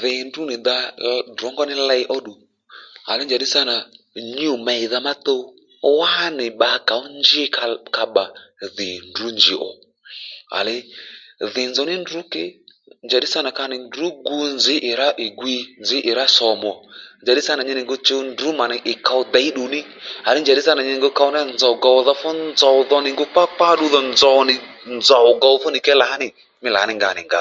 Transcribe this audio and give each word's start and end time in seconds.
Dhì 0.00 0.12
ní 0.16 0.22
ndrǔ 0.28 0.42
nì 0.50 0.56
dǎ 0.66 0.76
ddrǒngó 1.34 1.62
ní 1.70 1.74
ley 1.88 2.02
ó 2.14 2.16
ddu 2.20 2.34
à 3.10 3.12
léy 3.18 3.26
njàddí 3.26 3.46
sǎ 3.54 3.60
nà 3.70 3.76
nyû 4.40 4.52
mèydha 4.66 4.98
mà 5.06 5.12
tuw 5.26 5.40
wá 5.98 6.12
nì 6.38 6.46
bba 6.54 6.70
kà 6.88 6.94
ó 7.02 7.02
njí 7.18 7.42
ka 7.94 8.02
bbà 8.10 8.24
dhì 8.76 8.88
ní 8.92 8.96
ndrǔ 9.10 9.26
njì 9.38 9.54
ó 9.68 9.70
à 10.56 10.58
ley 10.66 10.80
dhì 11.52 11.62
nzòw 11.70 11.86
ní 11.88 11.94
ndrǔ 12.02 12.18
ke 12.32 12.42
njàddí 13.06 13.28
sǎ 13.32 13.38
nà 13.46 13.50
ka 13.58 13.64
nì 13.70 13.76
ndrǔ 13.88 14.06
gǔ 14.26 14.36
nzǐ 14.56 14.74
ì 14.90 14.92
rǎ 15.00 15.08
ì 15.24 15.26
gwiy 15.38 15.60
nzǐ 15.82 15.98
ì 16.10 16.12
rǎ 16.18 16.24
sòmù 16.36 16.68
ò 16.72 16.74
njàddí 17.22 17.42
sǎ 17.46 17.52
nà 17.56 17.62
nyi 17.66 17.74
nì 17.76 17.82
ngu 17.84 17.96
chǔw 18.06 18.20
ndrǔ 18.32 18.48
mà 18.58 18.64
nì 18.70 18.76
ì 18.90 18.92
kǒw 19.06 19.20
děy 19.34 19.48
ddu 19.52 19.64
ní 19.74 19.80
à 20.26 20.30
léy 20.34 20.42
njàddí 20.42 20.62
sâ 20.66 20.72
nà 20.76 20.82
nyi 20.84 20.92
nì 20.94 21.00
ngu 21.00 21.10
chǔw 21.18 21.30
nzòw 21.54 21.74
gòwdha 21.84 22.12
fú 22.20 22.28
nzòw 22.52 22.76
dho 22.90 22.98
nì 23.04 23.10
ngu 23.14 23.24
kpákpá 23.32 23.68
ddu-dhò 23.74 24.00
nzòw 24.14 24.38
nì 24.48 24.54
nzòw 24.98 25.26
gǒw 25.42 25.54
fú 25.62 25.68
nì 25.74 25.80
ké 25.86 25.92
lǎní 26.02 26.28
mí 26.62 26.68
lǎní 26.76 26.94
nga 26.98 27.10
nì 27.16 27.22
ngǎ 27.26 27.30